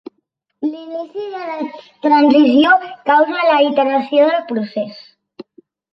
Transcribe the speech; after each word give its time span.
L’inici 0.67 1.25
de 1.33 1.41
la 1.49 1.57
transició 2.07 2.71
causa 3.11 3.45
la 3.51 3.61
iteració 3.69 4.27
del 4.33 4.43
procés. 4.53 4.97